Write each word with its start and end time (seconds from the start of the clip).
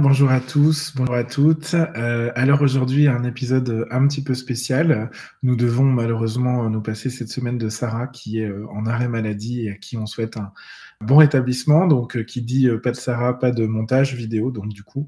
Bonjour 0.00 0.30
à 0.30 0.40
tous, 0.40 0.94
bonjour 0.96 1.14
à 1.14 1.24
toutes. 1.24 1.74
Euh, 1.74 2.32
alors 2.34 2.62
aujourd'hui, 2.62 3.06
un 3.06 3.22
épisode 3.22 3.86
un 3.90 4.08
petit 4.08 4.24
peu 4.24 4.32
spécial. 4.32 5.10
Nous 5.42 5.56
devons 5.56 5.84
malheureusement 5.84 6.70
nous 6.70 6.80
passer 6.80 7.10
cette 7.10 7.28
semaine 7.28 7.58
de 7.58 7.68
Sarah 7.68 8.06
qui 8.06 8.40
est 8.40 8.48
euh, 8.48 8.66
en 8.70 8.86
arrêt 8.86 9.08
maladie 9.08 9.66
et 9.66 9.72
à 9.72 9.74
qui 9.74 9.98
on 9.98 10.06
souhaite 10.06 10.38
un 10.38 10.54
bon 11.02 11.16
rétablissement. 11.16 11.86
Donc 11.86 12.16
euh, 12.16 12.22
qui 12.22 12.40
dit 12.40 12.66
pas 12.82 12.92
de 12.92 12.96
Sarah, 12.96 13.38
pas 13.38 13.50
de 13.50 13.66
montage 13.66 14.14
vidéo. 14.14 14.50
Donc 14.50 14.68
du 14.68 14.82
coup, 14.84 15.06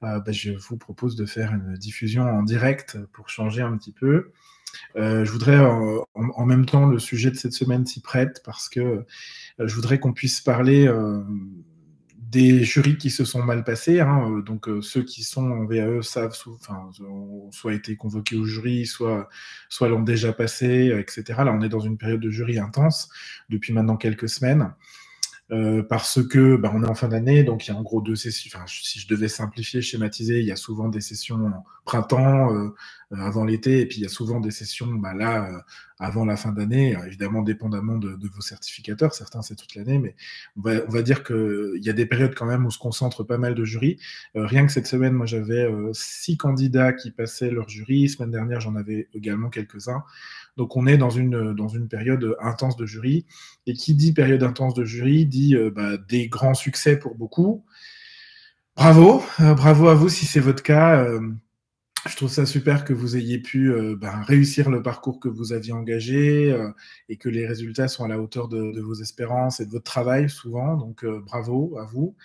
bah, 0.00 0.22
je 0.28 0.52
vous 0.52 0.76
propose 0.76 1.16
de 1.16 1.26
faire 1.26 1.52
une 1.52 1.74
diffusion 1.74 2.22
en 2.22 2.44
direct 2.44 2.96
pour 3.12 3.30
changer 3.30 3.62
un 3.62 3.76
petit 3.76 3.92
peu. 3.92 4.30
je 4.94 5.28
voudrais 5.32 5.58
en, 5.58 6.04
en, 6.14 6.46
même 6.46 6.64
temps, 6.64 6.86
le 6.86 7.00
sujet 7.00 7.32
de 7.32 7.36
cette 7.36 7.54
semaine 7.54 7.86
s'y 7.86 8.00
prête 8.00 8.40
parce 8.44 8.68
que 8.68 9.04
je 9.58 9.74
voudrais 9.74 9.98
qu'on 9.98 10.12
puisse 10.12 10.40
parler 10.40 10.88
des 12.30 12.62
jurys 12.62 12.98
qui 12.98 13.10
se 13.10 13.24
sont 13.24 13.42
mal 13.42 13.64
passés. 13.64 14.00
Hein, 14.00 14.30
euh, 14.30 14.42
donc 14.42 14.68
euh, 14.68 14.82
ceux 14.82 15.02
qui 15.02 15.22
sont 15.22 15.50
en 15.50 15.64
VAE 15.64 16.02
savent, 16.02 16.36
enfin, 16.46 16.90
ont 17.00 17.50
soit 17.52 17.74
été 17.74 17.96
convoqués 17.96 18.36
au 18.36 18.44
jury, 18.44 18.86
soit, 18.86 19.28
soit 19.68 19.88
l'ont 19.88 20.02
déjà 20.02 20.32
passé, 20.32 20.94
etc. 20.98 21.24
Là, 21.44 21.52
on 21.52 21.62
est 21.62 21.68
dans 21.68 21.80
une 21.80 21.96
période 21.96 22.20
de 22.20 22.30
jury 22.30 22.58
intense 22.58 23.08
depuis 23.48 23.72
maintenant 23.72 23.96
quelques 23.96 24.28
semaines. 24.28 24.72
Euh, 25.50 25.82
parce 25.82 26.22
que 26.22 26.56
bah, 26.56 26.70
on 26.74 26.82
est 26.82 26.88
en 26.88 26.94
fin 26.94 27.08
d'année, 27.08 27.42
donc 27.42 27.66
il 27.66 27.70
y 27.70 27.74
a 27.74 27.76
en 27.76 27.82
gros 27.82 28.02
deux 28.02 28.16
sessions. 28.16 28.50
Enfin, 28.54 28.66
si 28.66 29.00
je 29.00 29.08
devais 29.08 29.28
simplifier, 29.28 29.80
schématiser, 29.80 30.40
il 30.40 30.46
y 30.46 30.52
a 30.52 30.56
souvent 30.56 30.88
des 30.88 31.00
sessions 31.00 31.50
printemps, 31.86 32.52
euh, 32.52 32.74
euh, 33.12 33.16
avant 33.16 33.44
l'été, 33.44 33.80
et 33.80 33.86
puis 33.86 33.96
il 33.96 34.02
y 34.02 34.06
a 34.06 34.10
souvent 34.10 34.40
des 34.40 34.50
sessions 34.50 34.88
bah, 34.88 35.14
là, 35.14 35.50
avant 35.98 36.26
la 36.26 36.36
fin 36.36 36.52
d'année, 36.52 36.94
évidemment 37.06 37.40
dépendamment 37.40 37.96
de, 37.96 38.14
de, 38.14 38.28
vos 38.28 38.42
certificateurs, 38.42 39.14
certains 39.14 39.40
c'est 39.40 39.56
toute 39.56 39.74
l'année, 39.74 39.98
mais 39.98 40.14
on 40.58 40.60
va, 40.60 40.72
on 40.86 40.90
va 40.90 41.00
dire 41.00 41.24
qu'il 41.24 41.80
y 41.82 41.88
a 41.88 41.94
des 41.94 42.04
périodes 42.04 42.34
quand 42.34 42.44
même 42.44 42.66
où 42.66 42.70
se 42.70 42.78
concentre 42.78 43.24
pas 43.24 43.38
mal 43.38 43.54
de 43.54 43.64
jurys. 43.64 43.98
rien 44.34 44.66
que 44.66 44.72
cette 44.72 44.86
semaine, 44.86 45.14
moi 45.14 45.24
j'avais 45.24 45.66
six 45.94 46.36
candidats 46.36 46.92
qui 46.92 47.10
passaient 47.10 47.50
leur 47.50 47.70
jury, 47.70 48.10
semaine 48.10 48.30
dernière 48.30 48.60
j'en 48.60 48.76
avais 48.76 49.08
également 49.14 49.48
quelques-uns. 49.48 50.04
Donc 50.58 50.76
on 50.76 50.88
est 50.88 50.98
dans 50.98 51.08
une, 51.08 51.88
période 51.88 52.36
intense 52.40 52.76
de 52.76 52.84
jury. 52.84 53.24
Et 53.66 53.74
qui 53.74 53.94
dit 53.94 54.12
période 54.12 54.42
intense 54.42 54.74
de 54.74 54.84
jury 54.84 55.24
dit 55.24 55.54
euh, 55.54 55.70
bah, 55.70 55.96
des 56.08 56.28
grands 56.28 56.54
succès 56.54 56.98
pour 56.98 57.14
beaucoup. 57.14 57.64
Bravo, 58.76 59.22
euh, 59.40 59.54
bravo 59.54 59.88
à 59.88 59.94
vous 59.94 60.08
si 60.08 60.26
c'est 60.26 60.40
votre 60.40 60.62
cas. 60.62 61.06
Euh, 62.06 62.10
je 62.10 62.16
trouve 62.16 62.30
ça 62.30 62.46
super 62.46 62.84
que 62.84 62.92
vous 62.92 63.16
ayez 63.16 63.38
pu 63.38 63.72
bah, 63.96 64.22
réussir 64.22 64.70
le 64.70 64.82
parcours 64.82 65.20
que 65.20 65.28
vous 65.28 65.52
aviez 65.52 65.72
engagé 65.72 66.56
et 67.08 67.16
que 67.16 67.28
les 67.28 67.46
résultats 67.46 67.88
sont 67.88 68.04
à 68.04 68.08
la 68.08 68.20
hauteur 68.20 68.48
de, 68.48 68.80
vos 68.80 68.94
espérances 68.94 69.60
et 69.60 69.66
de 69.66 69.70
votre 69.70 69.84
travail 69.84 70.28
souvent. 70.28 70.76
Donc 70.76 71.04
bravo 71.04 71.78
à 71.78 71.84
vous. 71.84 72.16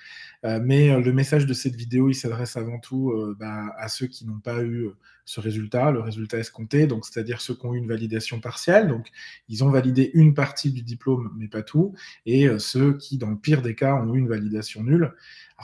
mais 0.44 1.00
le 1.00 1.14
message 1.14 1.46
de 1.46 1.54
cette 1.54 1.76
vidéo, 1.76 2.10
il 2.10 2.16
s'adresse 2.16 2.58
avant 2.58 2.80
tout 2.80 3.14
bah, 3.40 3.74
à 3.78 3.88
ceux 3.88 4.08
qui 4.08 4.26
n'ont 4.26 4.40
pas 4.40 4.64
eu 4.64 4.90
ce 5.26 5.40
résultat, 5.40 5.92
le 5.92 6.02
résultat 6.02 6.38
escompté, 6.38 6.88
donc 6.88 7.06
c'est-à-dire 7.06 7.40
ceux 7.42 7.56
qui 7.56 7.66
ont 7.66 7.74
eu 7.74 7.78
une 7.78 7.88
validation 7.88 8.40
partielle, 8.40 8.88
donc 8.88 9.08
ils 9.48 9.64
ont 9.64 9.70
validé 9.70 10.12
une 10.14 10.34
partie 10.34 10.72
du 10.72 10.82
diplôme, 10.82 11.32
mais 11.38 11.48
pas 11.48 11.64
tout, 11.64 11.94
et 12.26 12.48
euh, 12.48 12.60
ceux 12.60 12.98
qui, 12.98 13.18
dans 13.18 13.30
le 13.30 13.38
pire 13.38 13.62
des 13.62 13.76
cas, 13.76 13.96
ont 13.96 14.14
eu 14.14 14.20
une 14.20 14.28
validation 14.28 14.84
nulle. 14.84 15.14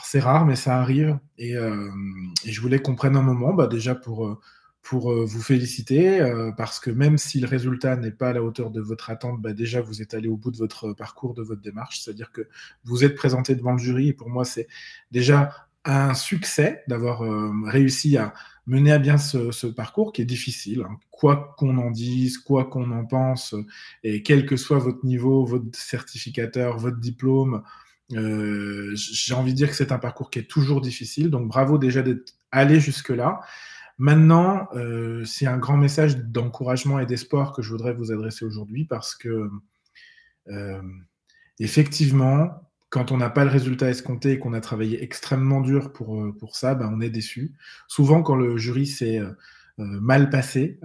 C'est 0.04 0.20
rare, 0.20 0.46
mais 0.46 0.56
ça 0.56 0.80
arrive, 0.80 1.18
et, 1.38 1.56
euh, 1.56 1.90
je 2.46 2.62
voulais 2.62 2.80
qu'on 2.80 2.96
prenne 2.96 3.16
un 3.16 3.22
moment, 3.22 3.54
bah, 3.54 3.68
déjà 3.68 3.96
pour, 3.96 4.28
euh, 4.28 4.40
pour 4.82 5.14
vous 5.14 5.42
féliciter, 5.42 6.20
parce 6.58 6.80
que 6.80 6.90
même 6.90 7.18
si 7.18 7.40
le 7.40 7.48
résultat 7.48 7.96
n'est 7.98 8.12
pas 8.12 8.30
à 8.30 8.34
la 8.34 8.42
hauteur 8.42 8.72
de 8.72 8.82
votre 8.82 9.10
attente, 9.10 9.40
bah, 9.42 9.54
déjà 9.54 9.82
vous 9.82 10.02
êtes 10.02 10.14
allé 10.14 10.30
au 10.30 10.38
bout 10.38 10.52
de 10.52 10.58
votre 10.58 10.94
parcours, 10.94 11.34
de 11.34 11.44
votre 11.44 11.62
démarche, 11.62 12.00
c'est-à-dire 12.00 12.32
que 12.32 12.48
vous 12.86 13.04
êtes 13.04 13.16
présenté 13.16 13.56
devant 13.56 13.74
le 13.74 13.78
jury, 13.78 14.08
et 14.10 14.14
pour 14.14 14.30
moi 14.30 14.46
c'est 14.46 14.68
déjà 15.12 15.52
un 15.86 16.14
succès 16.14 16.84
d'avoir 16.88 17.22
réussi 17.66 18.18
à 18.18 18.34
mener 18.70 18.92
à 18.92 19.00
bien 19.00 19.18
ce, 19.18 19.68
parcours 19.68 20.14
qui 20.14 20.22
est 20.22 20.26
difficile, 20.26 20.86
hein. 20.88 20.98
quoi 21.10 21.56
qu'on 21.58 21.78
en 21.78 21.90
dise, 21.90 22.38
quoi 22.38 22.66
qu'on 22.66 22.92
en 22.92 23.04
pense, 23.04 23.56
et 24.04 24.22
quel 24.22 24.46
que 24.46 24.56
soit 24.56 24.78
votre 24.78 25.06
niveau, 25.06 25.44
votre 25.44 25.78
certificateur, 25.78 26.78
votre 26.78 27.00
diplôme, 27.00 27.64
euh, 28.14 28.92
j'ai 28.96 29.34
envie 29.34 29.54
de 29.54 29.58
dire 29.58 29.70
que 29.70 29.76
c'est 29.76 29.92
un 29.92 30.00
parcours 30.00 30.30
qui 30.30 30.40
est 30.40 30.50
toujours 30.50 30.82
difficile. 30.82 31.30
Donc 31.30 31.48
bravo 31.48 31.78
déjà 31.78 32.02
d'être 32.02 32.34
allé 32.52 32.80
jusque-là. 32.80 33.42
Maintenant, 33.98 34.68
euh, 34.76 35.24
c'est 35.26 35.46
un 35.46 35.58
grand 35.58 35.78
message 35.78 36.18
d'encouragement 36.18 37.00
et 37.00 37.06
d'espoir 37.06 37.54
que 37.54 37.62
je 37.62 37.70
voudrais 37.70 37.94
vous 37.94 38.12
adresser 38.12 38.46
aujourd'hui 38.46 38.86
parce 38.86 39.14
que 39.16 39.50
euh, 40.48 40.82
effectivement, 41.60 42.50
quand 42.90 43.12
on 43.12 43.18
n'a 43.18 43.30
pas 43.30 43.44
le 43.44 43.52
résultat 43.52 43.90
escompté 43.90 44.32
et 44.32 44.40
qu'on 44.40 44.54
a 44.54 44.62
travaillé 44.62 45.04
extrêmement 45.04 45.62
dur 45.62 45.92
pour, 45.92 46.26
pour 46.40 46.56
ça, 46.56 46.74
ben 46.74 46.90
on 46.92 47.02
est 47.02 47.10
déçu. 47.10 47.54
Souvent, 47.88 48.24
quand 48.24 48.36
le 48.36 48.58
jury 48.58 48.88
s'est 48.88 49.22
mal 49.80 50.30
passé, 50.30 50.80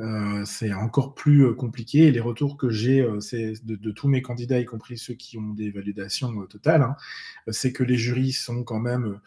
c'est 0.44 0.72
encore 0.72 1.14
plus 1.14 1.54
compliqué. 1.54 2.06
Et 2.06 2.12
les 2.12 2.20
retours 2.20 2.56
que 2.56 2.70
j'ai 2.70 3.06
c'est 3.20 3.54
de, 3.64 3.90
tous 3.90 4.08
mes 4.08 4.22
candidats, 4.22 4.58
y 4.58 4.64
compris 4.64 4.98
ceux 4.98 5.14
qui 5.14 5.36
ont 5.36 5.52
des 5.52 5.70
validations 5.70 6.46
totales, 6.46 6.82
hein, 6.82 6.96
c'est 7.48 7.72
que 7.72 7.82
les 7.82 7.96
jurys 7.96 8.32
sont 8.32 8.62
quand 8.62 8.80
même 8.80 9.20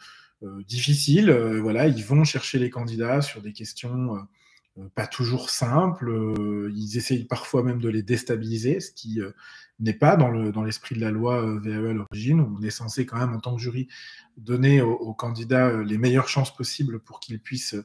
difficiles. 0.66 1.30
voilà, 1.30 1.86
ils 1.86 2.04
vont 2.04 2.24
chercher 2.24 2.58
les 2.58 2.70
candidats 2.70 3.20
sur 3.20 3.42
des 3.42 3.52
questions 3.52 4.16
pas 4.94 5.06
toujours 5.06 5.50
simples. 5.50 6.12
ils 6.74 6.96
essayent 6.96 7.24
parfois 7.24 7.62
même 7.62 7.80
de 7.80 7.88
les 7.88 8.02
déstabiliser, 8.02 8.80
ce 8.80 8.92
qui 8.92 9.20
n'est 9.80 9.94
pas 9.94 10.16
dans, 10.16 10.28
le, 10.28 10.50
dans 10.50 10.64
l'esprit 10.64 10.96
de 10.96 11.00
la 11.00 11.10
loi 11.10 11.42
euh, 11.42 11.60
VAE 11.60 11.90
à 11.90 11.92
l'origine. 11.92 12.40
On 12.40 12.62
est 12.62 12.70
censé 12.70 13.06
quand 13.06 13.18
même, 13.18 13.34
en 13.34 13.38
tant 13.38 13.54
que 13.54 13.62
jury, 13.62 13.88
donner 14.36 14.80
aux, 14.80 15.14
candidats 15.14 15.68
euh, 15.68 15.84
les 15.84 15.98
meilleures 15.98 16.28
chances 16.28 16.54
possibles 16.54 16.98
pour 16.98 17.20
qu'ils 17.20 17.40
puissent 17.40 17.76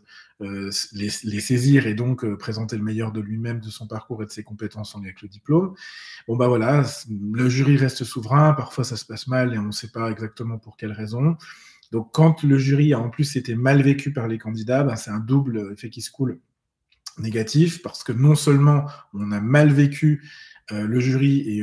euh, 0.42 0.72
les, 0.94 1.09
saisir 1.09 1.86
et 1.86 1.94
donc 1.94 2.26
présenter 2.36 2.78
le 2.78 2.84
meilleur 2.84 3.12
de 3.12 3.22
lui-même, 3.22 3.59
de 3.59 3.70
son 3.70 3.88
parcours 3.88 4.24
et 4.24 4.26
de 4.26 4.32
ses 4.32 4.44
compétences 4.44 4.96
avec 4.96 5.22
le 5.22 5.28
diplôme. 5.28 5.76
Bon 6.28 6.36
bah 6.36 6.48
voilà, 6.48 6.84
le 7.09 7.50
jury 7.50 7.78
reste 7.78 8.03
souverain, 8.03 8.53
parfois 8.53 8.84
ça 8.84 8.98
se 8.98 9.06
passe 9.06 9.28
mal 9.28 9.53
et 9.53 9.59
on 9.59 9.68
ne 9.68 9.72
sait 9.72 9.92
pas 9.92 10.09
exactement 10.12 10.58
pour 10.58 10.78
quelles 10.78 10.92
raisons. 10.92 11.38
Donc 11.92 12.09
quand 12.12 12.44
le 12.44 12.58
jury 12.58 12.94
a 12.94 13.00
en 13.00 13.09
plus 13.09 13.36
été 13.36 13.56
mal 13.56 13.82
vécu 13.84 14.12
par 14.12 14.28
les 14.28 14.38
candidats, 14.38 14.84
bah, 14.84 14.96
c'est 14.96 15.12
un 15.12 15.20
double 15.20 15.74
effet 15.74 15.90
qui 15.90 16.02
se 16.02 16.12
coule 16.12 16.40
négatif 17.18 17.81
parce 17.81 18.03
que 18.03 18.12
non 18.12 18.35
seulement 18.35 18.85
on 19.13 19.31
a 19.31 19.40
mal 19.40 19.72
vécu 19.72 20.24
euh, 20.72 20.88
le 20.88 21.00
jury, 21.00 21.62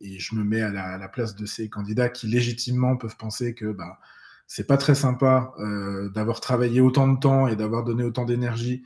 et, 0.00 0.18
je 0.18 0.34
me 0.34 0.44
mets 0.44 0.60
à 0.60 0.70
la, 0.70 1.08
place 1.08 1.34
de 1.34 1.46
ces 1.46 1.68
candidats 1.68 2.08
qui 2.08 2.26
légitimement 2.26 2.96
peuvent 2.96 3.16
penser 3.16 3.54
que 3.54 3.72
bah, 3.72 3.98
c'est 4.46 4.66
pas 4.66 4.76
très 4.76 4.94
sympa 4.94 5.54
euh, 5.58 6.10
d'avoir 6.10 6.40
travaillé 6.40 6.80
autant 6.80 7.08
de 7.08 7.18
temps 7.18 7.48
et 7.48 7.56
d'avoir 7.56 7.84
donné 7.84 8.04
autant 8.04 8.26
d'énergie 8.26 8.82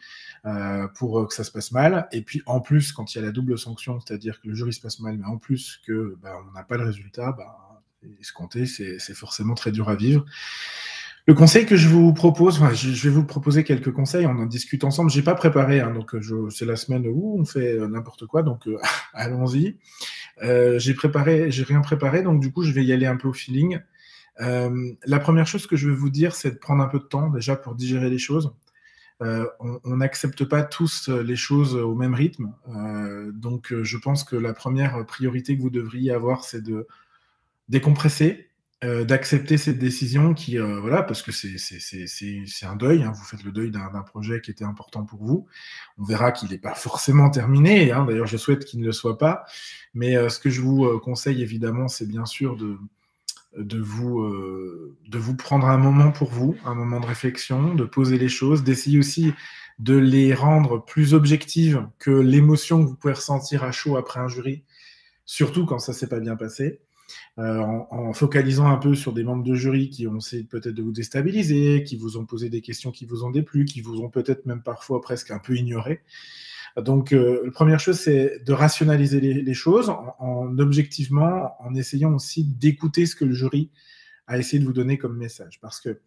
euh, 0.46 0.86
pour 0.88 1.26
que 1.26 1.34
ça 1.34 1.42
se 1.42 1.50
passe 1.50 1.72
mal. 1.72 2.08
Et 2.12 2.22
puis 2.22 2.42
en 2.46 2.60
plus, 2.60 2.92
quand 2.92 3.14
il 3.14 3.18
y 3.18 3.20
a 3.20 3.24
la 3.24 3.32
double 3.32 3.58
sanction, 3.58 3.98
c'est-à-dire 4.00 4.40
que 4.40 4.48
le 4.48 4.54
jury 4.54 4.72
se 4.72 4.80
passe 4.80 5.00
mal, 5.00 5.18
mais 5.18 5.26
en 5.26 5.38
plus 5.38 5.80
que 5.86 6.16
bah, 6.22 6.36
on 6.48 6.52
n'a 6.52 6.62
pas 6.62 6.76
le 6.76 6.84
résultat, 6.84 7.32
bah, 7.32 7.82
escompté, 8.20 8.66
c'est 8.66 9.14
forcément 9.14 9.54
très 9.54 9.72
dur 9.72 9.88
à 9.88 9.96
vivre. 9.96 10.24
Le 11.28 11.34
conseil 11.34 11.66
que 11.66 11.76
je 11.76 11.88
vous 11.88 12.14
propose, 12.14 12.58
je, 12.72 13.06
vais 13.06 13.14
vous 13.14 13.22
proposer 13.22 13.62
quelques 13.62 13.92
conseils, 13.92 14.24
on 14.24 14.38
en 14.38 14.46
discute 14.46 14.82
ensemble. 14.82 15.10
J'ai 15.10 15.20
pas 15.20 15.34
préparé, 15.34 15.78
hein, 15.78 15.92
donc 15.92 16.16
c'est 16.48 16.64
la 16.64 16.74
semaine 16.74 17.06
où 17.06 17.38
on 17.38 17.44
fait 17.44 17.78
euh, 17.78 17.86
n'importe 17.86 18.24
quoi, 18.24 18.42
donc 18.42 18.66
euh, 18.66 18.78
allons-y. 19.12 19.76
Euh, 20.42 20.78
j'ai 20.78 20.94
préparé, 20.94 21.50
j'ai 21.50 21.64
rien 21.64 21.82
préparé, 21.82 22.22
donc 22.22 22.40
du 22.40 22.50
coup 22.50 22.62
je 22.62 22.72
vais 22.72 22.82
y 22.82 22.94
aller 22.94 23.04
un 23.04 23.16
peu 23.16 23.28
au 23.28 23.34
feeling. 23.34 23.78
la 24.38 25.18
première 25.20 25.46
chose 25.46 25.66
que 25.66 25.76
je 25.76 25.90
vais 25.90 25.94
vous 25.94 26.08
dire, 26.08 26.34
c'est 26.34 26.52
de 26.52 26.56
prendre 26.56 26.82
un 26.82 26.88
peu 26.88 26.98
de 26.98 27.04
temps 27.04 27.28
déjà 27.28 27.56
pour 27.56 27.74
digérer 27.74 28.08
les 28.08 28.16
choses. 28.18 28.54
on 29.20 29.96
n'accepte 29.96 30.46
pas 30.46 30.62
tous 30.62 31.10
les 31.10 31.36
choses 31.36 31.74
au 31.74 31.94
même 31.94 32.14
rythme, 32.14 32.54
donc 33.34 33.74
je 33.82 33.98
pense 33.98 34.24
que 34.24 34.36
la 34.36 34.54
première 34.54 35.04
priorité 35.04 35.58
que 35.58 35.60
vous 35.60 35.68
devriez 35.68 36.10
avoir, 36.10 36.44
c'est 36.44 36.62
de 36.62 36.86
décompresser, 37.68 38.47
euh, 38.84 39.04
d'accepter 39.04 39.58
cette 39.58 39.78
décision 39.78 40.34
qui, 40.34 40.56
euh, 40.56 40.78
voilà, 40.78 41.02
parce 41.02 41.22
que 41.22 41.32
c'est 41.32 42.66
un 42.66 42.76
deuil, 42.76 43.02
hein, 43.02 43.10
vous 43.12 43.24
faites 43.24 43.42
le 43.42 43.50
deuil 43.50 43.72
d'un 43.72 44.02
projet 44.02 44.40
qui 44.40 44.52
était 44.52 44.64
important 44.64 45.04
pour 45.04 45.24
vous. 45.24 45.46
On 45.98 46.04
verra 46.04 46.30
qu'il 46.30 46.50
n'est 46.50 46.58
pas 46.58 46.76
forcément 46.76 47.28
terminé, 47.28 47.90
hein, 47.90 48.04
d'ailleurs 48.04 48.28
je 48.28 48.36
souhaite 48.36 48.64
qu'il 48.64 48.78
ne 48.78 48.86
le 48.86 48.92
soit 48.92 49.18
pas, 49.18 49.44
mais 49.94 50.16
euh, 50.16 50.28
ce 50.28 50.38
que 50.38 50.48
je 50.48 50.60
vous 50.60 50.98
conseille 51.00 51.42
évidemment, 51.42 51.88
c'est 51.88 52.06
bien 52.06 52.24
sûr 52.24 52.56
de, 52.56 52.78
de, 53.56 53.80
vous, 53.80 54.24
de 55.08 55.18
vous 55.18 55.34
prendre 55.34 55.66
un 55.66 55.78
moment 55.78 56.12
pour 56.12 56.30
vous, 56.30 56.56
un 56.64 56.76
moment 56.76 57.00
de 57.00 57.06
réflexion, 57.06 57.74
de 57.74 57.84
poser 57.84 58.16
les 58.16 58.28
choses, 58.28 58.62
d'essayer 58.62 59.00
aussi 59.00 59.32
de 59.80 59.96
les 59.96 60.34
rendre 60.34 60.84
plus 60.84 61.14
objectives 61.14 61.84
que 61.98 62.10
l'émotion 62.10 62.82
que 62.82 62.88
vous 62.88 62.96
pouvez 62.96 63.14
ressentir 63.14 63.64
à 63.64 63.72
chaud 63.72 63.96
après 63.96 64.20
un 64.20 64.28
jury, 64.28 64.64
surtout 65.24 65.66
quand 65.66 65.78
ça 65.78 65.92
s'est 65.92 66.08
pas 66.08 66.20
bien 66.20 66.36
passé. 66.36 66.80
Euh, 67.38 67.60
en, 67.60 68.12
focalisant 68.12 68.66
un 68.66 68.76
peu 68.76 68.94
sur 68.94 69.12
des 69.12 69.22
membres 69.22 69.44
de 69.44 69.54
jury 69.54 69.90
qui 69.90 70.06
ont 70.06 70.16
essayé 70.16 70.44
peut-être 70.44 70.74
de 70.74 70.82
vous 70.82 70.92
déstabiliser, 70.92 71.84
qui 71.84 71.96
vous 71.96 72.16
ont 72.16 72.24
posé 72.24 72.50
des 72.50 72.60
questions 72.60 72.90
qui 72.90 73.06
vous 73.06 73.24
ont 73.24 73.30
déplu, 73.30 73.64
qui 73.64 73.80
vous 73.80 74.00
ont 74.00 74.08
peut-être 74.08 74.46
même 74.46 74.62
parfois 74.62 75.00
presque 75.00 75.30
un 75.30 75.38
peu 75.38 75.56
ignoré. 75.56 76.02
Donc, 76.76 77.12
euh, 77.12 77.42
la 77.44 77.50
première 77.50 77.80
chose, 77.80 77.98
c'est 77.98 78.44
de 78.44 78.52
rationaliser 78.52 79.20
les, 79.20 79.54
choses 79.54 79.90
en, 80.18 80.58
objectivement, 80.58 81.54
en 81.60 81.74
essayant 81.74 82.14
aussi 82.14 82.44
d'écouter 82.44 83.06
ce 83.06 83.16
que 83.16 83.24
le 83.24 83.34
jury 83.34 83.70
a 84.26 84.38
essayé 84.38 84.60
de 84.60 84.64
vous 84.64 84.72
donner 84.72 84.98
comme 84.98 85.16
message. 85.16 85.60
Parce 85.60 85.80
que 85.80 86.00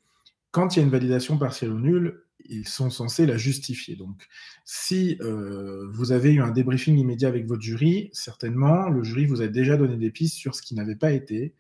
quand 0.52 0.76
il 0.76 0.80
y 0.80 0.82
a 0.82 0.86
une 0.86 0.92
validation 0.92 1.38
partielle 1.38 1.72
ou 1.72 1.80
nulle, 1.80 2.24
ils 2.46 2.68
sont 2.68 2.90
censés 2.90 3.26
la 3.26 3.38
justifier. 3.38 3.96
Donc, 3.96 4.28
si 4.66 5.18
euh, 5.22 5.88
vous 5.92 6.12
avez 6.12 6.34
eu 6.34 6.42
un 6.42 6.52
débriefing 6.52 6.98
immédiat 6.98 7.30
avec 7.30 7.46
votre 7.46 7.62
jury, 7.62 8.10
certainement, 8.14 8.90
le 8.90 9.04
jury 9.04 9.26
vous 9.26 9.42
a 9.42 9.48
déjà 9.48 9.78
donné 9.78 9.96
des 9.98 10.12
pistes 10.12 10.36
sur 10.36 10.56
ce 10.56 10.62
qui 10.62 10.76
n'avait 10.76 10.96
pas 10.96 11.12
été. 11.12 11.56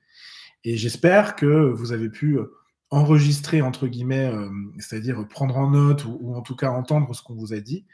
Et 0.64 0.78
j'espère 0.78 1.36
que 1.36 1.72
vous 1.72 1.92
avez 1.92 2.10
pu 2.10 2.40
enregistrer, 2.92 3.62
entre 3.62 3.88
guillemets, 3.88 4.28
euh, 4.28 4.50
c'est-à-dire 4.78 5.26
prendre 5.28 5.58
en 5.58 5.72
note 5.72 6.06
ou, 6.06 6.36
en 6.36 6.42
tout 6.42 6.56
cas 6.56 6.70
entendre 6.70 7.16
ce 7.16 7.24
qu'on 7.24 7.36
vous 7.36 7.54
a 7.54 7.60
dit. 7.60 7.86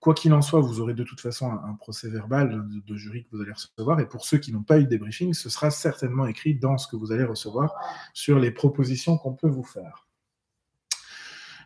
Quoi 0.00 0.14
qu'il 0.14 0.32
en 0.32 0.42
soit, 0.42 0.60
vous 0.60 0.80
aurez 0.80 0.94
de 0.94 1.04
toute 1.04 1.20
façon 1.20 1.52
un, 1.52 1.74
procès 1.74 2.08
verbal 2.08 2.64
de, 2.86 2.96
jury 2.96 3.24
que 3.24 3.36
vous 3.36 3.42
allez 3.42 3.52
recevoir. 3.52 4.00
Et 4.00 4.08
pour 4.08 4.24
ceux 4.24 4.38
qui 4.38 4.50
n'ont 4.50 4.62
pas 4.62 4.78
eu 4.80 4.84
de 4.84 4.88
débriefing, 4.88 5.34
ce 5.34 5.50
sera 5.50 5.70
certainement 5.70 6.26
écrit 6.26 6.54
dans 6.54 6.78
ce 6.78 6.88
que 6.88 6.96
vous 6.96 7.12
allez 7.12 7.24
recevoir 7.24 7.74
sur 8.14 8.38
les 8.38 8.50
propositions 8.50 9.18
qu'on 9.18 9.34
peut 9.34 9.48
vous 9.48 9.62
faire. 9.62 10.06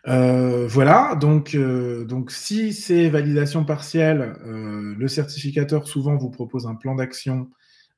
Euh, 0.06 0.66
voilà, 0.68 1.14
donc, 1.14 1.54
euh, 1.54 2.04
donc 2.04 2.30
si 2.30 2.72
c'est 2.74 3.08
validation 3.08 3.64
partielle, 3.64 4.36
le 4.44 5.08
certificateur 5.08 5.88
souvent 5.88 6.16
vous 6.16 6.30
propose 6.30 6.66
un 6.66 6.74
plan 6.74 6.94
d'action 6.94 7.48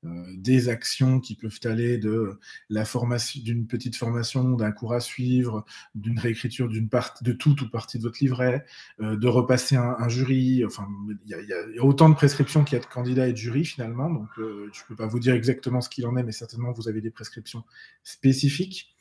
euh, 0.06 0.24
des 0.36 0.68
actions 0.68 1.20
qui 1.20 1.34
peuvent 1.34 1.58
aller 1.64 1.96
de 1.96 2.38
la 2.68 2.84
formation, 2.84 3.40
d'une 3.42 3.66
petite 3.66 3.96
formation, 3.96 4.52
d'un 4.52 4.70
cours 4.70 4.92
à 4.92 5.00
suivre, 5.00 5.64
d'une 5.94 6.18
réécriture 6.18 6.68
d'une 6.68 6.88
partie, 6.88 7.24
de 7.24 7.32
toute 7.32 7.62
ou 7.62 7.70
partie 7.70 7.98
de 7.98 8.02
votre 8.02 8.18
livret, 8.20 8.64
euh, 9.00 9.16
de 9.16 9.26
repasser 9.26 9.74
un, 9.76 10.08
jury. 10.08 10.64
Enfin, 10.66 10.86
il 11.24 11.30
y, 11.30 11.78
a 11.78 11.84
autant 11.84 12.10
de 12.10 12.14
prescriptions 12.14 12.62
qu'il 12.62 12.76
y 12.76 12.80
a 12.80 12.84
de 12.84 12.90
candidats 12.90 13.26
et 13.26 13.32
de 13.32 13.38
jurys 13.38 13.64
finalement. 13.64 14.10
Donc, 14.10 14.28
euh, 14.38 14.68
je 14.72 14.82
ne 14.82 14.86
peux 14.88 14.96
pas 14.96 15.06
vous 15.06 15.18
dire 15.18 15.34
exactement 15.34 15.80
ce 15.80 15.88
qu'il 15.88 16.06
en 16.06 16.16
est, 16.16 16.22
mais 16.22 16.32
certainement 16.32 16.72
vous 16.72 16.88
avez 16.88 17.00
des 17.00 17.10
prescriptions 17.10 17.64
spécifiques. 18.04 18.94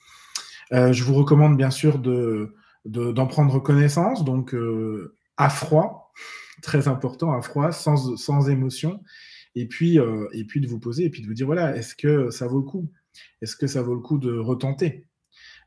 je 0.72 1.04
vous 1.04 1.14
recommande 1.14 1.58
bien 1.58 1.72
sûr 1.72 2.00
de, 2.00 2.56
d'en 2.86 3.28
prendre 3.28 3.60
connaissance, 3.60 4.24
donc 4.24 4.56
à 5.38 5.50
froid, 5.50 6.14
très 6.62 6.88
important, 6.88 7.34
à 7.34 7.42
froid, 7.42 7.72
sans, 7.72 8.16
sans 8.16 8.50
émotion, 8.50 9.02
et 9.56 9.68
puis, 9.68 10.00
euh, 10.00 10.28
et 10.34 10.44
puis 10.44 10.62
de 10.62 10.68
vous 10.68 10.80
poser 10.80 11.06
et 11.06 11.10
puis 11.10 11.22
de 11.22 11.28
vous 11.28 11.34
dire 11.34 11.46
voilà, 11.46 11.76
est-ce 11.76 11.96
que 11.96 12.30
ça 12.30 12.48
vaut 12.48 12.60
le 12.60 12.66
coup? 12.66 12.92
Est-ce 13.42 13.56
que 13.56 13.68
ça 13.68 13.82
vaut 13.82 13.96
le 13.96 14.02
coup 14.02 14.18
de 14.18 14.38
retenter? 14.38 15.08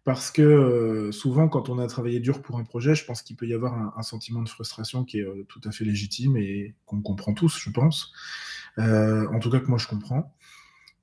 Parce 0.05 0.31
que 0.31 0.43
euh, 0.43 1.12
souvent, 1.12 1.49
quand 1.49 1.69
on 1.69 1.79
a 1.79 1.87
travaillé 1.87 2.20
dur 2.20 2.41
pour 2.41 2.59
un 2.59 2.65
projet, 2.65 2.94
je 2.94 3.05
pense 3.05 3.23
qu'il 3.23 3.37
peut 3.37 3.47
y 3.47 3.55
avoir 3.55 3.99
un, 3.99 4.03
sentiment 4.03 4.43
de 4.43 4.49
frustration 4.49 5.05
qui 5.05 5.19
est 5.19 5.25
euh, 5.25 5.44
tout 5.49 5.61
à 5.65 5.70
fait 5.70 5.85
légitime 5.85 6.37
et 6.37 6.75
qu'on 6.87 7.03
comprend 7.03 7.35
tous, 7.35 7.59
je 7.59 7.70
pense. 7.70 8.12
en 8.79 9.38
tout 9.41 9.50
cas, 9.50 9.61
que 9.61 9.67
moi, 9.67 9.79
je 9.79 9.87
comprends. 9.87 10.35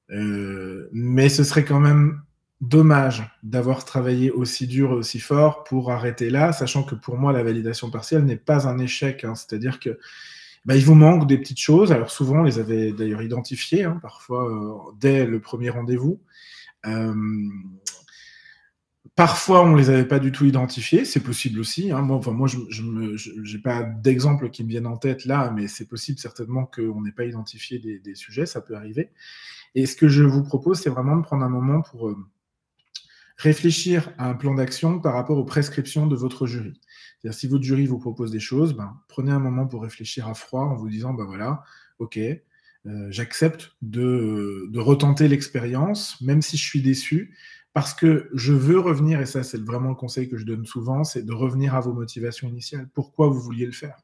mais 0.09 1.29
ce 1.29 1.43
serait 1.43 1.65
quand 1.65 1.79
même 1.79 2.21
dommage 2.61 3.23
d'avoir 3.43 3.85
travaillé 3.85 4.31
aussi 4.31 4.67
dur 4.67 4.91
et 4.91 4.95
aussi 4.95 5.19
fort 5.19 5.63
pour 5.63 5.91
arrêter 5.91 6.29
là, 6.29 6.53
sachant 6.53 6.83
que 6.83 6.95
pour 6.95 7.17
moi, 7.17 7.33
la 7.33 7.43
validation 7.43 7.89
partielle 7.89 8.23
n'est 8.23 8.37
pas 8.37 8.67
un 8.67 8.79
échec. 8.79 9.23
Hein. 9.23 9.35
C'est-à-dire 9.35 9.79
que 9.79 9.99
bah, 10.65 10.75
il 10.75 10.83
vous 10.83 10.95
manque 10.95 11.27
des 11.27 11.37
petites 11.37 11.59
choses. 11.59 11.91
Alors 11.91 12.09
souvent, 12.09 12.39
on 12.39 12.43
les 12.43 12.59
avait 12.59 12.91
d'ailleurs 12.91 13.21
identifiées, 13.21 13.83
hein, 13.83 13.99
parfois 14.01 14.49
euh, 14.49 14.91
dès 14.99 15.25
le 15.25 15.39
premier 15.39 15.69
rendez-vous. 15.69 16.19
Euh, 16.87 17.13
parfois, 19.15 19.63
on 19.63 19.71
ne 19.73 19.77
les 19.77 19.89
avait 19.89 20.07
pas 20.07 20.19
du 20.19 20.31
tout 20.31 20.45
identifiées, 20.45 21.05
c'est 21.05 21.19
possible 21.19 21.59
aussi. 21.59 21.91
Hein. 21.91 22.01
Moi, 22.01 22.17
enfin, 22.17 22.31
moi, 22.31 22.47
je 22.47 22.81
n'ai 22.81 23.61
pas 23.61 23.83
d'exemple 23.83 24.49
qui 24.49 24.63
me 24.63 24.69
viennent 24.69 24.87
en 24.87 24.97
tête 24.97 25.25
là, 25.25 25.51
mais 25.55 25.67
c'est 25.67 25.87
possible 25.87 26.19
certainement 26.19 26.65
qu'on 26.65 27.01
n'ait 27.01 27.11
pas 27.11 27.25
identifié 27.25 27.79
des, 27.79 28.15
sujets, 28.15 28.45
ça 28.45 28.61
peut 28.61 28.75
arriver. 28.75 29.11
Et 29.75 29.85
ce 29.85 29.95
que 29.95 30.07
je 30.07 30.23
vous 30.23 30.43
propose, 30.43 30.79
c'est 30.79 30.89
vraiment 30.89 31.17
de 31.17 31.21
prendre 31.21 31.43
un 31.43 31.49
moment 31.49 31.81
pour 31.81 32.07
euh, 32.09 32.17
réfléchir 33.37 34.11
à 34.17 34.29
un 34.29 34.33
plan 34.33 34.55
d'action 34.55 34.99
par 34.99 35.13
rapport 35.13 35.37
aux 35.37 35.45
prescriptions 35.45 36.07
de 36.07 36.15
votre 36.15 36.47
jury 36.47 36.79
si 37.31 37.47
votre 37.47 37.63
jury 37.63 37.85
vous 37.85 37.99
propose 37.99 38.31
des 38.31 38.39
choses, 38.39 38.73
ben, 38.73 38.99
prenez 39.07 39.31
un 39.31 39.39
moment 39.39 39.67
pour 39.67 39.81
réfléchir 39.83 40.27
à 40.27 40.33
froid 40.33 40.61
en 40.61 40.75
vous 40.75 40.89
disant, 40.89 41.13
ben 41.13 41.25
voilà, 41.25 41.63
ok, 41.99 42.17
euh, 42.17 42.41
j'accepte 43.09 43.75
de, 43.81 44.69
retenter 44.75 45.27
l'expérience, 45.27 46.19
même 46.21 46.41
si 46.41 46.57
je 46.57 46.63
suis 46.63 46.81
déçu, 46.81 47.35
parce 47.73 47.93
que 47.93 48.29
je 48.33 48.53
veux 48.53 48.79
revenir, 48.79 49.19
et 49.19 49.25
ça 49.25 49.43
c'est 49.43 49.61
vraiment 49.61 49.89
le 49.89 49.95
conseil 49.95 50.29
que 50.29 50.37
je 50.37 50.45
donne 50.45 50.65
souvent, 50.65 51.03
c'est 51.03 51.23
de 51.23 51.33
revenir 51.33 51.75
à 51.75 51.81
vos 51.81 51.93
motivations 51.93 52.47
initiales. 52.47 52.89
Pourquoi 52.93 53.27
vous 53.27 53.41
vouliez 53.41 53.65
le 53.65 53.71
faire. 53.71 53.97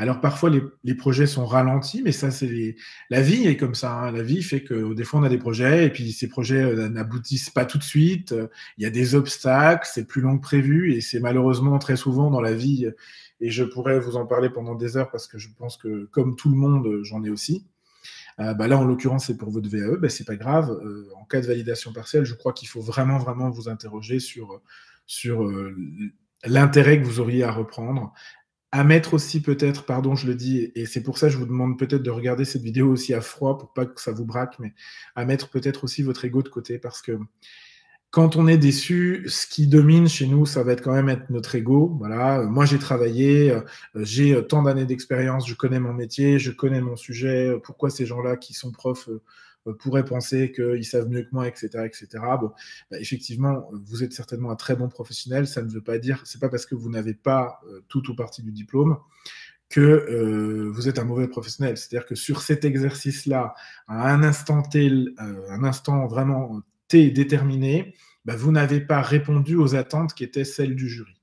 Alors 0.00 0.18
parfois 0.22 0.48
les, 0.48 0.94
projets 0.94 1.26
sont 1.26 1.44
ralentis, 1.44 2.00
mais 2.02 2.12
ça 2.12 2.30
c'est 2.30 2.74
la 3.10 3.20
vie 3.20 3.46
est 3.46 3.58
comme 3.58 3.74
ça. 3.74 3.92
Hein. 3.92 4.12
La 4.12 4.22
vie 4.22 4.42
fait 4.42 4.62
que 4.62 4.94
des 4.94 5.04
fois 5.04 5.20
on 5.20 5.22
a 5.24 5.28
des 5.28 5.36
projets 5.36 5.84
et 5.84 5.90
puis 5.90 6.12
ces 6.12 6.26
projets 6.26 6.62
euh, 6.62 6.88
n'aboutissent 6.88 7.50
pas 7.50 7.66
tout 7.66 7.76
de 7.76 7.82
suite. 7.82 8.34
Il 8.78 8.82
y 8.82 8.86
a 8.86 8.90
des 8.90 9.14
obstacles, 9.14 9.86
c'est 9.92 10.06
plus 10.06 10.22
long 10.22 10.38
que 10.38 10.42
prévu 10.42 10.94
et 10.94 11.02
c'est 11.02 11.20
malheureusement 11.20 11.78
très 11.78 11.96
souvent 11.96 12.30
dans 12.30 12.40
la 12.40 12.54
vie. 12.54 12.88
Et 13.42 13.50
je 13.50 13.62
pourrais 13.62 14.00
vous 14.00 14.16
en 14.16 14.24
parler 14.24 14.48
pendant 14.48 14.74
des 14.74 14.96
heures 14.96 15.10
parce 15.10 15.26
que 15.26 15.36
je 15.36 15.48
pense 15.58 15.76
que 15.76 16.06
comme 16.06 16.34
tout 16.34 16.48
le 16.48 16.56
monde, 16.56 17.00
j'en 17.02 17.22
ai 17.22 17.28
aussi. 17.28 17.66
Euh, 18.38 18.54
bah 18.54 18.68
là, 18.68 18.78
en 18.78 18.84
l'occurrence, 18.84 19.26
c'est 19.26 19.36
pour 19.36 19.50
votre 19.50 19.68
VAE, 19.68 19.98
bah, 19.98 20.08
c'est 20.08 20.24
pas 20.24 20.36
grave. 20.36 20.70
Euh, 20.70 21.10
en 21.20 21.26
cas 21.26 21.42
de 21.42 21.46
validation 21.46 21.92
partielle, 21.92 22.24
je 22.24 22.34
crois 22.34 22.54
qu'il 22.54 22.68
faut 22.68 22.80
vraiment, 22.80 23.18
vraiment 23.18 23.50
vous 23.50 23.68
interroger 23.68 24.18
sur 24.18 24.60
l'intérêt 26.44 27.00
que 27.00 27.04
vous 27.04 27.20
auriez 27.20 27.44
à 27.44 27.52
reprendre, 27.52 28.14
à 28.72 28.84
mettre 28.84 29.14
aussi 29.14 29.42
peut-être, 29.42 29.84
pardon, 29.84 30.14
je 30.14 30.26
le 30.26 30.34
dis, 30.34 30.70
et 30.74 30.86
c'est 30.86 31.02
pour 31.02 31.18
ça 31.18 31.28
je 31.28 31.36
vous 31.38 31.46
demande 31.46 31.78
peut-être 31.78 32.02
de 32.02 32.10
regarder 32.10 32.44
cette 32.44 32.62
vidéo 32.62 32.90
aussi 32.90 33.14
à 33.14 33.20
froid 33.20 33.58
pour 33.58 33.72
pas 33.72 33.86
que 33.86 34.00
ça 34.00 34.12
vous 34.12 34.24
braque, 34.24 34.58
mais 34.60 34.74
à 35.16 35.24
mettre 35.24 35.50
peut-être 35.50 35.84
aussi 35.84 36.02
votre 36.02 36.24
ego 36.24 36.42
de 36.42 36.48
côté 36.48 36.78
parce 36.78 37.02
que 37.02 37.18
quand 38.10 38.36
on 38.36 38.48
est 38.48 38.58
déçu, 38.58 39.24
ce 39.28 39.46
qui 39.46 39.66
domine 39.66 40.08
chez 40.08 40.26
nous, 40.26 40.46
ça 40.46 40.62
va 40.62 40.72
être 40.72 40.82
quand 40.82 40.92
même 40.92 41.08
être 41.08 41.30
notre 41.30 41.54
ego. 41.54 41.94
Voilà, 41.98 42.42
moi 42.42 42.66
j'ai 42.66 42.78
travaillé, 42.78 43.52
euh, 43.52 43.60
j'ai 43.96 44.46
tant 44.46 44.62
d'années 44.62 44.86
d'expérience, 44.86 45.48
je 45.48 45.54
connais 45.54 45.80
mon 45.80 45.92
métier, 45.94 46.38
je 46.38 46.50
connais 46.50 46.80
mon 46.80 46.96
sujet. 46.96 47.54
Pourquoi 47.62 47.90
ces 47.90 48.06
gens-là 48.06 48.36
qui 48.36 48.52
sont 48.54 48.72
profs 48.72 49.08
euh, 49.08 49.22
euh, 49.66 49.74
pourraient 49.74 50.04
penser 50.04 50.52
qu'ils 50.52 50.86
savent 50.86 51.08
mieux 51.08 51.22
que 51.22 51.28
moi, 51.32 51.46
etc., 51.46 51.84
etc. 51.84 52.08
Bah, 52.22 52.98
effectivement, 52.98 53.68
vous 53.72 54.02
êtes 54.02 54.12
certainement 54.14 54.50
un 54.50 54.56
très 54.56 54.74
bon 54.74 54.88
professionnel. 54.88 55.46
Ça 55.46 55.62
ne 55.62 55.68
veut 55.68 55.82
pas 55.82 55.98
dire, 55.98 56.22
c'est 56.24 56.40
pas 56.40 56.48
parce 56.48 56.64
que 56.64 56.74
vous 56.74 56.88
n'avez 56.88 57.14
pas 57.14 57.60
euh, 57.68 57.80
tout 57.88 58.10
ou 58.10 58.14
partie 58.14 58.42
du 58.42 58.52
diplôme 58.52 58.96
que 59.68 59.80
euh, 59.80 60.70
vous 60.72 60.88
êtes 60.88 60.98
un 60.98 61.04
mauvais 61.04 61.28
professionnel. 61.28 61.76
C'est-à-dire 61.76 62.06
que 62.06 62.14
sur 62.14 62.42
cet 62.42 62.64
exercice-là, 62.64 63.54
à 63.86 64.12
un 64.12 64.22
instant 64.22 64.62
T, 64.62 64.90
un 65.18 65.62
instant 65.64 66.06
vraiment 66.08 66.62
T 66.90 67.10
déterminé, 67.10 67.94
bah, 68.26 68.36
vous 68.36 68.52
n'avez 68.52 68.80
pas 68.80 69.00
répondu 69.00 69.56
aux 69.56 69.74
attentes 69.74 70.12
qui 70.12 70.24
étaient 70.24 70.44
celles 70.44 70.74
du 70.76 70.88
jury. 70.88 71.14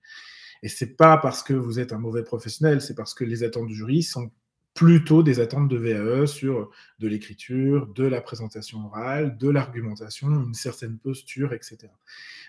Et 0.63 0.69
c'est 0.69 0.95
pas 0.95 1.17
parce 1.17 1.43
que 1.43 1.53
vous 1.53 1.79
êtes 1.79 1.93
un 1.93 1.99
mauvais 1.99 2.23
professionnel, 2.23 2.81
c'est 2.81 2.95
parce 2.95 3.13
que 3.13 3.23
les 3.23 3.44
attentes 3.44 3.68
du 3.68 3.75
jury 3.75 4.01
sont 4.01 4.31
plutôt 4.73 5.23
des 5.23 5.39
attentes 5.39 5.69
de 5.69 5.77
VAE 5.77 6.27
sur 6.27 6.69
de 6.99 7.07
l'écriture, 7.07 7.87
de 7.87 8.06
la 8.06 8.21
présentation 8.21 8.85
orale, 8.85 9.37
de 9.37 9.49
l'argumentation, 9.49 10.27
une 10.27 10.53
certaine 10.53 10.97
posture, 10.97 11.53
etc. 11.53 11.77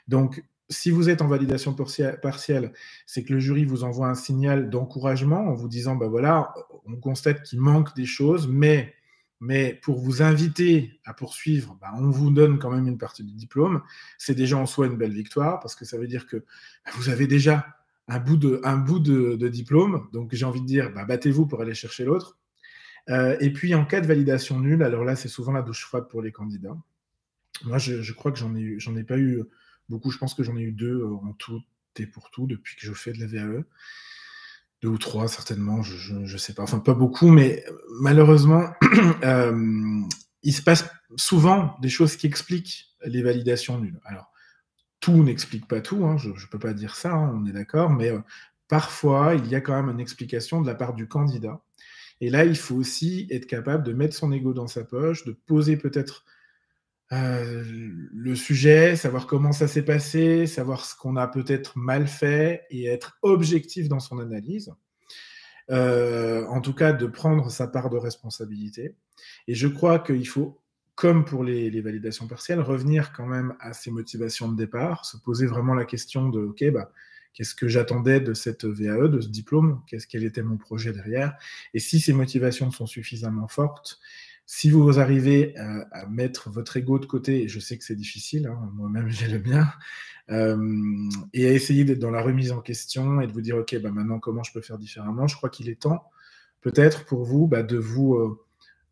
Donc, 0.09 0.45
si 0.71 0.91
vous 0.91 1.09
êtes 1.09 1.23
en 1.23 1.29
validation 1.29 1.75
partielle, 1.75 2.73
c'est 3.07 3.25
que 3.25 3.33
le 3.33 3.41
jury 3.41 3.65
vous 3.65 3.85
envoie 3.85 4.09
un 4.09 4.15
signal 4.15 4.69
d'encouragement 4.69 5.49
en 5.49 5.55
vous 5.55 5.69
disant, 5.69 5.97
ben 5.97 6.09
voilà, 6.09 6.53
on 6.85 6.97
constate 6.97 7.43
qu'il 7.43 7.61
manque 7.61 7.97
des 7.97 8.05
choses, 8.05 8.47
mais, 8.47 8.95
mais 9.41 9.75
pour 9.83 10.01
vous 10.01 10.23
inviter 10.23 11.01
à 11.05 11.15
poursuivre, 11.15 11.79
ben 11.81 11.91
on 11.95 12.11
vous 12.11 12.31
donne 12.31 12.59
quand 12.59 12.71
même 12.71 12.89
une 12.89 12.99
partie 12.99 13.23
du 13.23 13.33
diplôme. 13.33 13.83
C'est 14.19 14.35
déjà 14.35 14.57
en 14.57 14.67
soi 14.67 14.87
une 14.87 14.97
belle 14.97 15.13
victoire 15.13 15.61
parce 15.61 15.75
que 15.75 15.85
ça 15.85 15.97
veut 15.97 16.09
dire 16.09 16.27
que 16.27 16.45
vous 16.95 17.09
avez 17.09 17.27
déjà 17.27 17.79
un 18.09 18.19
bout 18.19 18.37
de, 18.37 19.49
diplôme. 19.49 20.09
Donc 20.13 20.35
j'ai 20.35 20.45
envie 20.45 20.61
de 20.61 20.67
dire, 20.67 20.93
bah, 20.93 21.05
battez-vous 21.05 21.47
pour 21.47 21.61
aller 21.61 21.75
chercher 21.75 22.05
l'autre. 22.05 22.39
Euh, 23.11 23.37
et 23.41 23.53
puis 23.53 23.75
en 23.75 23.85
cas 23.85 24.01
de 24.01 24.07
validation 24.07 24.59
nulle, 24.59 24.83
alors 24.83 25.05
là 25.05 25.17
c'est 25.17 25.29
souvent 25.29 25.53
la 25.53 25.63
douche 25.63 25.85
froide 25.85 26.09
pour 26.09 26.21
les 26.21 26.33
candidats. 26.33 26.77
Moi 27.65 27.79
je, 27.79 28.13
crois 28.13 28.33
que 28.33 28.39
j'en 28.39 28.55
ai, 28.55 28.79
j'en 28.79 28.97
ai 28.97 29.05
pas 29.05 29.19
eu 29.19 29.43
beaucoup, 29.89 30.11
je 30.11 30.19
pense 30.19 30.35
que 30.35 30.43
j'en 30.43 30.57
ai 30.57 30.63
eu 30.63 30.73
deux 30.73 31.01
euh, 31.01 31.15
en 31.15 31.33
tout 31.33 31.63
et 32.01 32.07
pour 32.07 32.31
tout 32.31 32.47
depuis 32.47 32.77
que 32.77 32.87
je 32.87 32.93
fais 32.93 33.13
de 33.13 33.19
la 33.19 33.27
VAE. 33.27 33.65
Deux 34.83 34.89
ou 34.89 34.99
trois 34.99 35.27
certainement, 35.29 35.83
je 35.83 36.15
ne 36.15 36.39
sais 36.39 36.53
pas, 36.53 36.63
enfin 36.63 36.79
pas 36.79 36.95
beaucoup, 36.95 37.31
mais 37.31 37.65
malheureusement, 38.01 38.73
euh, 39.25 40.01
il 40.43 40.53
se 40.53 40.63
passe 40.63 40.89
souvent 41.17 41.77
des 41.81 41.89
choses 41.89 42.17
qui 42.17 42.27
expliquent 42.27 42.87
les 43.05 43.23
validations 43.23 43.79
nulles. 43.79 44.01
Alors, 44.05 44.33
tout 45.01 45.23
n'explique 45.25 45.67
pas 45.67 45.81
tout, 45.81 46.05
hein, 46.05 46.17
je 46.17 46.31
ne 46.31 46.51
peux 46.51 46.59
pas 46.59 46.75
dire 46.75 46.95
ça, 46.95 47.13
hein, 47.13 47.33
on 47.35 47.47
est 47.47 47.53
d'accord, 47.53 47.91
mais 47.91 48.11
euh, 48.11 48.21
parfois, 48.69 49.35
il 49.35 49.49
y 49.49 49.55
a 49.55 49.61
quand 49.61 49.75
même 49.75 49.93
une 49.93 50.01
explication 50.01 50.61
de 50.61 50.67
la 50.67 50.75
part 50.75 50.95
du 50.95 51.09
candidat. 51.09 51.61
Et 52.21 52.31
là, 52.31 52.45
il 52.45 52.57
faut 52.57 52.75
aussi 52.75 53.29
être 53.31 53.47
capable 53.47 53.85
de 53.85 53.93
mettre 53.93 54.15
son 54.15 54.33
ego 54.33 54.53
dans 54.53 54.67
sa 54.67 54.85
poche, 54.85 55.25
de 55.25 55.33
poser 55.33 55.77
peut-être 55.77 56.25
euh, 57.13 57.65
le 57.67 58.35
sujet, 58.35 58.97
savoir 58.97 59.27
comment 59.27 59.53
ça 59.53 59.67
s'est 59.67 59.85
passé, 59.85 60.47
savoir 60.47 60.85
ce 60.85 60.95
qu'on 60.95 61.17
a 61.17 61.27
peut-être 61.27 61.79
mal 61.79 62.07
fait 62.07 62.65
et 62.71 62.87
être 62.87 63.19
objectif 63.23 63.89
dans 63.89 64.01
son 64.01 64.19
analyse. 64.19 64.75
Euh, 65.71 66.47
en 66.47 66.61
tout 66.61 66.75
cas, 66.75 66.93
de 66.93 67.07
prendre 67.07 67.51
sa 67.51 67.67
part 67.67 67.91
de 67.91 67.97
responsabilité. 67.97 68.95
Et 69.47 69.55
je 69.55 69.69
crois 69.69 69.99
qu'il 69.99 70.27
faut 70.27 70.61
comme 70.99 71.25
pour 71.25 71.45
les, 71.45 71.81
validations 71.81 72.27
partielles, 72.27 72.59
revenir 72.59 73.13
quand 73.13 73.27
même 73.27 73.55
à 73.61 73.73
ses 73.73 73.93
motivations 73.93 74.51
de 74.51 74.57
départ, 74.57 75.05
se 75.05 75.17
poser 75.17 75.47
vraiment 75.47 75.75
la 75.75 75.85
question 75.85 76.29
de, 76.29 76.41
OK, 76.41 76.65
bah, 76.73 76.91
qu'est-ce 77.35 77.55
que 77.55 77.69
j'attendais 77.69 78.19
de 78.19 78.35
cette 78.35 78.65
VAE, 78.65 79.07
de 79.07 79.21
ce 79.21 79.29
diplôme, 79.29 79.81
qu'est-ce 79.87 80.09
quel 80.09 80.25
était 80.25 80.43
mon 80.43 80.57
projet 80.57 80.93
derrière, 80.93 81.37
et 81.73 81.79
si 81.79 82.01
ces 82.01 82.13
motivations 82.13 82.73
sont 82.73 82.87
suffisamment 82.87 83.47
fortes, 83.47 84.01
si 84.51 84.71
vous 84.71 84.99
arrivez 84.99 85.55
euh, 85.59 85.85
à, 85.93 86.07
mettre 86.07 86.49
votre 86.49 86.79
ego 86.79 86.99
de 86.99 87.05
côté, 87.05 87.43
et 87.43 87.49
je 87.49 87.61
sais 87.61 87.77
que 87.77 87.85
c'est 87.85 87.95
difficile, 87.95 88.47
hein, 88.47 88.71
moi-même 88.73 89.11
j'ai 89.11 89.29
le 89.29 89.41
mien, 89.41 89.69
euh, 90.31 90.57
et 91.35 91.47
à 91.47 91.53
essayer 91.53 91.85
d'être 91.85 91.99
dans 91.99 92.11
la 92.11 92.23
remise 92.23 92.51
en 92.51 92.63
question 92.63 93.21
et 93.21 93.27
de 93.27 93.33
vous 93.33 93.43
dire, 93.43 93.59
OK, 93.59 93.77
bah 93.83 93.91
maintenant, 93.91 94.19
comment 94.19 94.43
je 94.43 94.53
peux 94.55 94.63
faire 94.63 94.79
différemment 94.79 95.27
Je 95.27 95.37
crois 95.37 95.51
qu'il 95.51 95.69
est 95.69 95.79
temps, 95.79 96.03
peut-être 96.63 97.05
pour 97.05 97.25
vous, 97.25 97.47
bah, 97.47 97.63
de 97.63 97.77
vous 97.77 98.39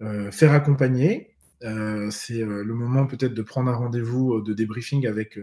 euh, 0.03 0.31
faire 0.31 0.53
accompagner. 0.53 1.35
c'est 1.63 2.45
le 2.45 2.75
moment 2.75 3.07
peut-être 3.07 3.33
de 3.33 3.43
prendre 3.43 3.71
un 3.71 3.77
rendez-vous 3.77 4.43
de 4.43 4.53
débriefing 4.53 5.07
avec 5.07 5.39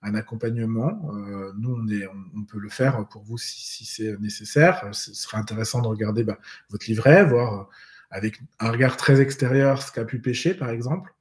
un 0.00 0.14
accompagnement. 0.14 1.12
nous, 1.58 1.74
on, 1.74 1.86
est, 1.88 2.06
on, 2.34 2.44
peut 2.44 2.58
le 2.58 2.70
faire 2.70 3.06
pour 3.08 3.22
vous 3.22 3.36
si, 3.36 3.84
c'est 3.84 4.18
nécessaire. 4.18 4.88
Ce 4.92 5.12
serait 5.12 5.36
intéressant 5.36 5.82
de 5.82 5.88
regarder 5.88 6.24
bah, 6.24 6.38
votre 6.70 6.86
livret, 6.86 7.26
voir 7.26 7.68
avec 8.10 8.40
un 8.58 8.70
regard 8.70 8.96
très 8.96 9.20
extérieur 9.20 9.82
ce 9.82 9.92
qu'a 9.92 10.04
pu 10.04 10.20
pêcher, 10.20 10.54
par 10.54 10.70
exemple. 10.70 11.12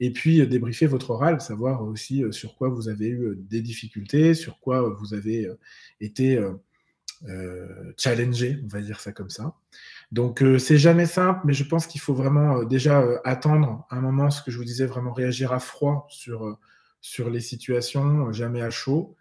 Et 0.00 0.12
puis 0.12 0.40
euh, 0.40 0.46
débriefer 0.46 0.86
votre 0.86 1.10
oral, 1.10 1.40
savoir 1.40 1.82
aussi 1.82 2.22
euh, 2.22 2.32
sur 2.32 2.56
quoi 2.56 2.68
vous 2.68 2.88
avez 2.88 3.08
eu 3.08 3.24
euh, 3.24 3.34
des 3.36 3.60
difficultés, 3.60 4.34
sur 4.34 4.60
quoi 4.60 4.88
vous 4.88 5.14
avez 5.14 5.48
été 6.00 6.40
challengé, 7.96 8.60
on 8.62 8.68
va 8.68 8.82
dire 8.82 9.00
ça 9.00 9.10
comme 9.10 9.30
ça. 9.30 9.54
Donc 10.12 10.44
c'est 10.58 10.76
jamais 10.76 11.06
simple, 11.06 11.40
mais 11.44 11.54
je 11.54 11.64
pense 11.64 11.86
qu'il 11.86 12.00
faut 12.00 12.14
vraiment 12.14 12.62
déjà 12.62 13.02
attendre 13.24 13.86
un 13.90 14.00
moment, 14.00 14.30
ce 14.30 14.42
que 14.42 14.50
je 14.50 14.58
vous 14.58 14.64
disais, 14.64 14.84
vraiment 14.84 15.12
réagir 15.12 15.52
à 15.52 15.58
froid 15.58 16.06
sur, 16.10 16.58
sur 17.00 17.30
les 17.30 17.40
situations, 17.40 18.32
jamais 18.32 18.60
à 18.60 18.68
chaud, 18.68 19.16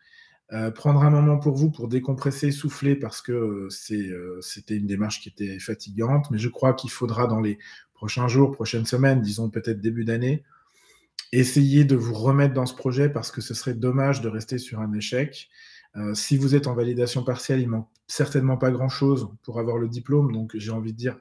euh, 0.53 0.69
prendre 0.69 1.01
un 1.01 1.09
moment 1.09 1.39
pour 1.39 1.55
vous 1.55 1.71
pour 1.71 1.87
décompresser, 1.87 2.51
souffler, 2.51 2.95
parce 2.95 3.21
que 3.21 3.31
euh, 3.31 3.69
euh, 3.91 4.41
c'était 4.41 4.75
une 4.75 4.85
démarche 4.85 5.21
qui 5.21 5.29
était 5.29 5.57
fatigante, 5.57 6.29
mais 6.29 6.37
je 6.37 6.49
crois 6.49 6.73
qu'il 6.73 6.91
faudra 6.91 7.25
dans 7.25 7.39
les 7.39 7.57
prochains 7.95 8.27
jours, 8.27 8.51
prochaines 8.51 8.85
semaines, 8.85 9.21
disons 9.21 9.49
peut-être 9.49 9.81
début 9.81 10.05
d'année, 10.05 10.43
essayer 11.31 11.83
de 11.83 11.95
vous 11.95 12.13
remettre 12.13 12.53
dans 12.53 12.67
ce 12.67 12.75
projet 12.75 13.09
parce 13.09 13.31
que 13.31 13.41
ce 13.41 13.55
serait 13.55 13.73
dommage 13.73 14.21
de 14.21 14.29
rester 14.29 14.59
sur 14.59 14.79
un 14.79 14.93
échec. 14.93 15.49
si 16.13 16.37
vous 16.37 16.55
êtes 16.55 16.67
en 16.67 16.75
validation 16.75 17.23
partielle, 17.23 17.61
il 17.61 17.69
manque 17.69 17.87
certainement 18.05 18.57
pas 18.57 18.69
grand-chose 18.69 19.29
pour 19.43 19.59
avoir 19.59 19.77
le 19.77 19.87
diplôme, 19.87 20.31
donc 20.33 20.51
j'ai 20.55 20.71
envie 20.71 20.91
de 20.91 20.97
dire, 20.97 21.17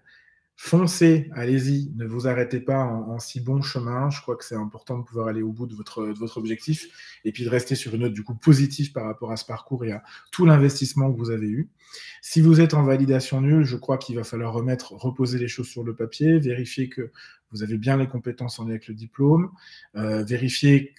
Foncez, 0.56 1.30
allez-y, 1.34 1.92
ne 1.96 2.06
vous 2.06 2.28
arrêtez 2.28 2.60
pas 2.60 2.84
en, 2.84 3.18
si 3.18 3.40
bon 3.40 3.60
chemin. 3.60 4.08
Je 4.10 4.20
crois 4.22 4.36
que 4.36 4.44
c'est 4.44 4.54
important 4.54 4.98
de 4.98 5.04
pouvoir 5.04 5.26
aller 5.26 5.42
au 5.42 5.50
bout 5.50 5.66
de 5.66 5.74
votre, 5.74 6.04
votre 6.06 6.38
objectif 6.38 7.18
et 7.24 7.32
puis 7.32 7.44
de 7.44 7.50
rester 7.50 7.74
sur 7.74 7.92
une 7.94 8.02
note 8.02 8.12
du 8.12 8.22
coup 8.22 8.36
positive 8.36 8.92
par 8.92 9.04
rapport 9.04 9.32
à 9.32 9.36
ce 9.36 9.44
parcours 9.44 9.84
et 9.84 9.90
à 9.90 10.04
tout 10.30 10.46
l'investissement 10.46 11.12
que 11.12 11.18
vous 11.18 11.30
avez 11.30 11.48
eu. 11.48 11.70
Si 12.22 12.40
vous 12.40 12.60
êtes 12.60 12.72
en 12.72 12.84
validation 12.84 13.40
nulle, 13.40 13.64
je 13.64 13.76
crois 13.76 13.98
qu'il 13.98 14.14
va 14.14 14.22
falloir 14.22 14.52
remettre, 14.52 14.92
reposer 14.92 15.38
les 15.38 15.48
choses 15.48 15.68
sur 15.68 15.82
le 15.82 15.94
papier, 15.94 16.38
vérifier 16.38 16.88
que 16.88 17.10
vous 17.50 17.62
avez 17.64 17.76
bien 17.76 17.96
les 17.96 18.06
compétences 18.06 18.58
en 18.58 18.64
lien 18.64 18.70
avec 18.70 18.86
le 18.86 18.94
diplôme, 18.94 19.50
euh, 19.96 20.22
vérifier 20.24 20.94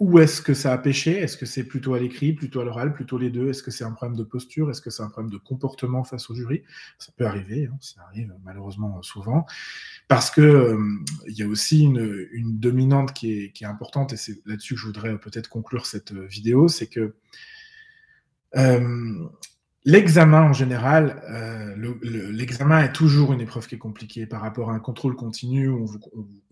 où 0.00 0.18
est-ce 0.18 0.40
que 0.40 0.54
ça 0.54 0.72
a 0.72 0.78
pêché? 0.78 1.18
Est-ce 1.18 1.36
que 1.36 1.44
c'est 1.44 1.62
plutôt 1.62 1.92
à 1.92 1.98
l'écrit, 1.98 2.32
plutôt 2.32 2.62
à 2.62 2.64
l'oral, 2.64 2.94
plutôt 2.94 3.18
les 3.18 3.28
deux? 3.28 3.50
Est-ce 3.50 3.62
que 3.62 3.70
c'est 3.70 3.84
un 3.84 3.92
problème 3.92 4.16
de 4.16 4.24
posture? 4.24 4.70
Est-ce 4.70 4.80
que 4.80 4.88
c'est 4.88 5.02
un 5.02 5.10
problème 5.10 5.30
de 5.30 5.36
comportement 5.36 6.04
face 6.04 6.30
au 6.30 6.34
jury? 6.34 6.62
Ça 6.98 7.12
peut 7.14 7.26
arriver, 7.26 7.68
hein, 7.70 7.76
ça 7.80 8.00
arrive 8.08 8.32
malheureusement 8.42 9.02
souvent. 9.02 9.44
Parce 10.08 10.30
que 10.30 10.40
euh, 10.40 10.78
il 11.26 11.36
y 11.36 11.42
a 11.42 11.46
aussi 11.46 11.82
une, 11.82 12.58
dominante 12.58 13.12
qui 13.12 13.32
est, 13.32 13.52
qui 13.52 13.64
est, 13.64 13.66
importante, 13.66 14.14
et 14.14 14.16
c'est 14.16 14.40
là-dessus 14.46 14.74
que 14.74 14.80
je 14.80 14.86
voudrais 14.86 15.18
peut-être 15.18 15.50
conclure 15.50 15.84
cette 15.84 16.12
euh, 16.12 16.24
vidéo, 16.24 16.68
c'est 16.68 16.86
que 16.86 17.14
euh, 18.56 19.28
L'examen 19.86 20.42
en 20.42 20.52
général, 20.52 21.22
euh, 21.30 21.74
l'examen 22.32 22.82
est 22.82 22.92
toujours 22.92 23.32
une 23.32 23.40
épreuve 23.40 23.66
qui 23.66 23.76
est 23.76 23.78
compliquée 23.78 24.26
par 24.26 24.42
rapport 24.42 24.70
à 24.70 24.74
un 24.74 24.78
contrôle 24.78 25.16
continu 25.16 25.68
où 25.68 25.86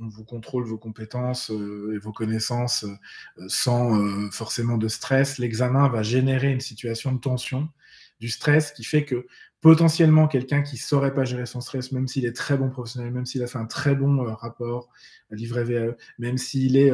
on 0.00 0.08
vous, 0.08 0.24
contrôle 0.24 0.64
vos 0.64 0.78
compétences 0.78 1.50
euh, 1.50 1.92
et 1.94 1.98
vos 1.98 2.12
connaissances 2.12 2.84
euh, 2.84 3.44
sans 3.48 4.30
forcément 4.30 4.78
de 4.78 4.88
stress. 4.88 5.36
L'examen 5.36 5.88
va 5.90 6.02
générer 6.02 6.50
une 6.50 6.60
situation 6.60 7.12
de 7.12 7.18
tension, 7.18 7.68
du 8.18 8.30
stress 8.30 8.72
qui 8.72 8.82
fait 8.82 9.04
que 9.04 9.26
potentiellement 9.60 10.26
quelqu'un 10.26 10.62
qui 10.62 10.76
ne 10.76 10.80
saurait 10.80 11.12
pas 11.12 11.26
gérer 11.26 11.44
son 11.44 11.60
stress, 11.60 11.92
même 11.92 12.08
s'il 12.08 12.24
est 12.24 12.32
très 12.32 12.56
bon 12.56 12.70
professionnel, 12.70 13.12
même 13.12 13.26
s'il 13.26 13.42
a 13.42 13.46
fait 13.46 13.58
un 13.58 13.66
très 13.66 13.94
bon 13.94 14.22
rapport 14.36 14.88
livré 15.30 15.64
VAE, 15.64 15.96
même 16.18 16.38
s'il 16.38 16.78
est 16.78 16.92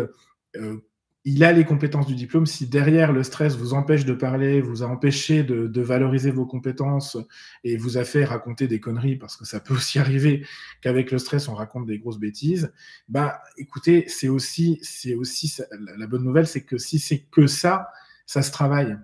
il 1.25 1.43
a 1.43 1.53
les 1.53 1.65
compétences 1.65 2.07
du 2.07 2.15
diplôme. 2.15 2.47
Si 2.47 2.67
derrière 2.67 3.13
le 3.13 3.23
stress 3.23 3.57
vous 3.57 3.73
empêche 3.73 4.05
de 4.05 4.13
parler, 4.13 4.61
vous 4.61 4.83
a 4.83 4.87
empêché 4.87 5.43
de, 5.43 5.81
valoriser 5.81 6.31
vos 6.31 6.47
compétences 6.47 7.17
et 7.65 7.77
vous 7.77 7.97
a 7.97 8.05
fait 8.05 8.25
raconter 8.25 8.69
des 8.69 8.81
conneries, 8.81 9.17
parce 9.17 9.37
que 9.37 9.45
ça 9.45 9.61
peut 9.61 9.75
aussi 9.75 9.99
arriver 9.99 10.47
qu'avec 10.83 11.11
le 11.11 11.19
stress 11.19 11.49
on 11.49 11.55
raconte 11.55 11.87
des 11.87 11.99
grosses 11.99 12.19
bêtises, 12.19 12.73
bah 13.09 13.41
écoutez, 13.57 14.05
c'est 14.09 14.29
aussi, 14.29 14.79
c'est 14.83 15.15
aussi 15.15 15.55
la 15.97 16.07
bonne 16.07 16.25
nouvelle, 16.25 16.47
c'est 16.47 16.65
que 16.65 16.79
si 16.79 16.99
c'est 16.99 17.21
que 17.21 17.47
ça, 17.47 17.89
ça 18.27 18.43
se 18.43 18.53
travaille. 18.53 18.97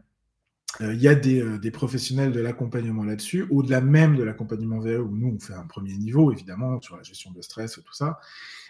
Euh, 0.81 0.95
il 0.95 1.01
y 1.01 1.09
a 1.09 1.15
des, 1.15 1.43
euh, 1.43 1.59
des 1.59 1.71
professionnels 1.71 2.33
de 2.33 2.41
l'accompagnement 2.41 3.05
là-dessus, 3.05 3.47
au-delà 3.51 3.81
même 3.81 4.17
de 4.17 4.23
l'accompagnement 4.23 4.79
VE, 4.79 5.01
où 5.01 5.17
nous 5.17 5.35
on 5.37 5.39
fait 5.39 5.55
un 5.55 5.67
premier 5.67 5.97
niveau, 5.97 6.33
évidemment, 6.33 6.81
sur 6.81 6.97
la 6.97 7.03
gestion 7.03 7.33
de 7.33 7.43
stress, 7.43 7.81
tout 7.85 7.93
ça 7.93 8.21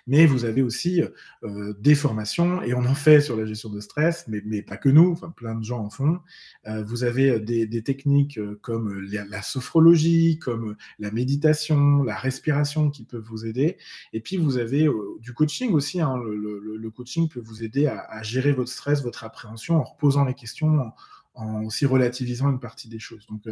mais 0.07 0.27
vous 0.27 0.47
avez 0.47 0.63
aussi 0.63 1.03
euh, 1.45 1.75
des 1.79 1.95
formations, 1.95 2.63
et 2.63 2.75
on 2.75 2.85
en 2.85 2.95
fait 2.95 3.21
sur 3.21 3.37
la 3.37 3.45
gestion 3.45 3.69
de 3.69 3.81
stress, 3.81 4.25
mais, 4.29 4.43
mais 4.45 4.63
pas 4.63 4.79
que 4.79 4.89
nous, 4.89 5.15
plein 5.37 5.55
de 5.55 5.63
gens 5.63 5.85
en 5.85 5.91
font. 5.91 6.21
Vous 6.67 7.05
avez 7.05 7.39
des, 7.39 7.83
techniques 7.83 8.41
comme 8.63 9.01
la, 9.13 9.43
sophrologie, 9.43 10.39
comme 10.39 10.77
la 10.99 11.11
méditation, 11.11 12.03
la 12.03 12.17
respiration 12.17 12.91
qui 12.91 13.05
peuvent 13.05 13.25
vous 13.25 13.47
aider, 13.47 13.77
et 14.13 14.21
puis 14.21 14.37
vous 14.37 14.57
avez 14.57 14.89
du 15.21 15.33
coaching 15.33 15.73
aussi. 15.73 16.01
Hein. 16.01 16.17
Le, 16.17 16.91
coaching 16.91 17.29
peut 17.29 17.43
vous 17.45 17.63
aider 17.63 17.87
à, 17.87 18.23
gérer 18.23 18.53
votre 18.53 18.71
stress, 18.71 19.03
votre 19.03 19.23
appréhension, 19.23 19.77
en 19.77 19.85
reposant 19.85 20.25
les 20.25 20.35
questions, 20.35 20.81
en 21.35 21.65
aussi 21.65 21.87
relativisant 21.87 22.51
une 22.51 22.61
partie 22.61 22.89
des 22.89 22.99
choses. 22.99 23.27
Donc, 23.27 23.47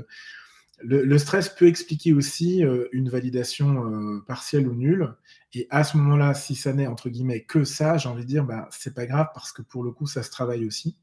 le, 0.80 1.18
stress 1.18 1.48
peut 1.48 1.66
expliquer 1.66 2.12
aussi 2.12 2.64
euh, 2.64 2.86
une 2.92 3.08
validation 3.08 3.84
euh, 3.84 4.20
partielle 4.26 4.68
ou 4.68 4.74
nulle. 4.74 5.14
Et 5.54 5.66
à 5.70 5.82
ce 5.82 5.96
moment-là, 5.96 6.34
si 6.34 6.54
ça 6.54 6.72
n'est 6.72 6.86
entre 6.86 7.08
guillemets 7.08 7.42
que 7.42 7.64
ça, 7.64 7.96
j'ai 7.96 8.08
envie 8.08 8.22
de 8.22 8.28
dire, 8.28 8.44
bah, 8.44 8.68
c'est 8.70 8.94
pas 8.94 9.06
grave 9.06 9.28
parce 9.34 9.52
que 9.52 9.62
pour 9.62 9.82
le 9.82 9.90
coup, 9.90 10.06
ça 10.06 10.22
se 10.22 10.30
travaille 10.30 10.66
aussi. 10.66 10.96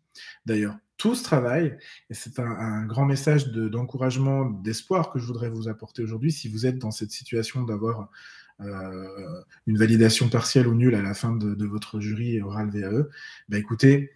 D'ailleurs, 0.46 0.78
tout 0.98 1.16
se 1.16 1.24
travaille. 1.24 1.78
Et 2.10 2.14
c'est 2.14 2.40
un, 2.40 2.86
grand 2.86 3.06
message 3.06 3.52
d'encouragement, 3.52 4.46
d'espoir 4.46 5.12
que 5.12 5.20
je 5.20 5.26
voudrais 5.26 5.50
vous 5.50 5.68
apporter 5.68 6.02
aujourd'hui. 6.04 6.32
Si 6.32 6.48
vous 6.48 6.66
êtes 6.66 6.78
dans 6.78 6.92
cette 6.92 7.12
situation 7.12 7.64
d'avoir 7.64 8.10
euh, 8.62 9.42
une 9.68 9.78
validation 9.78 10.30
partielle 10.30 10.68
ou 10.68 10.76
nulle 10.76 10.96
à 10.96 11.02
la 11.02 11.14
fin 11.14 11.36
de, 11.36 11.66
votre 11.66 12.00
jury 12.00 12.42
oral 12.42 12.70
VAE, 12.70 13.08
bah, 13.50 13.58
écoutez, 13.58 14.12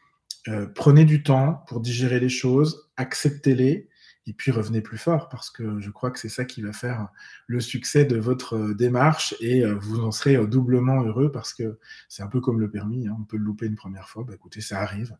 prenez 0.76 1.06
du 1.06 1.24
temps 1.24 1.64
pour 1.68 1.80
digérer 1.80 2.20
les 2.20 2.30
choses, 2.30 2.90
acceptez-les 2.98 3.90
et 4.30 4.34
puis 4.34 4.52
revenez 4.52 4.82
plus 4.82 5.00
fort 5.00 5.28
parce 5.28 5.50
que 5.50 5.80
je 5.80 5.90
crois 5.90 6.12
que 6.12 6.20
c'est 6.20 6.30
ça 6.30 6.46
qui 6.46 6.62
va 6.62 6.72
faire 6.72 7.08
le 7.48 7.60
succès 7.60 8.06
de 8.06 8.18
votre 8.18 8.56
euh, 8.56 8.76
démarche 8.76 9.36
et 9.40 9.66
euh, 9.66 9.74
vous 9.74 10.02
en 10.02 10.12
serez 10.12 10.36
euh, 10.36 10.46
doublement 10.46 11.04
heureux 11.04 11.32
parce 11.32 11.54
que 11.54 11.80
c'est 12.08 12.22
un 12.22 12.28
peu 12.28 12.40
comme 12.40 12.60
le 12.60 12.70
permis, 12.70 13.08
hein. 13.08 13.18
on 13.20 13.24
peut 13.24 13.38
le 13.38 13.44
louper 13.44 13.66
une 13.66 13.76
première 13.76 14.08
fois, 14.08 14.24
bah, 14.24 14.34
écoutez, 14.36 14.62
ça 14.62 14.82
arrive. 14.82 15.18